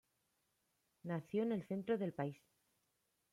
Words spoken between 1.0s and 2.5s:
Nació en el centro de país.